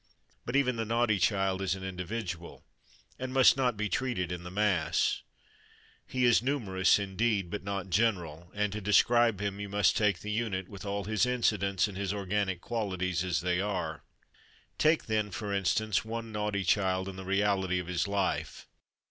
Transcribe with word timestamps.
But 0.47 0.55
even 0.55 0.77
the 0.77 0.83
naughty 0.83 1.19
child 1.19 1.61
is 1.61 1.75
an 1.75 1.83
individual, 1.83 2.65
and 3.19 3.31
must 3.31 3.55
not 3.55 3.77
be 3.77 3.87
treated 3.87 4.31
in 4.31 4.41
the 4.41 4.49
mass. 4.49 5.21
He 6.07 6.25
is 6.25 6.41
numerous 6.41 6.97
indeed, 6.97 7.51
but 7.51 7.63
not 7.63 7.91
general, 7.91 8.51
and 8.55 8.73
to 8.73 8.81
describe 8.81 9.39
him 9.39 9.59
you 9.59 9.69
must 9.69 9.95
take 9.95 10.21
the 10.21 10.31
unit, 10.31 10.67
with 10.67 10.87
all 10.87 11.03
his 11.03 11.27
incidents 11.27 11.87
and 11.87 11.95
his 11.99 12.13
organic 12.15 12.61
qualities 12.61 13.23
as 13.23 13.41
they 13.41 13.59
are. 13.61 14.03
Take 14.79 15.05
then, 15.05 15.29
for 15.29 15.53
instance, 15.53 16.03
one 16.03 16.31
naughty 16.31 16.63
child 16.63 17.07
in 17.07 17.15
the 17.15 17.23
reality 17.23 17.77
of 17.77 17.85
his 17.85 18.07
life. 18.07 18.65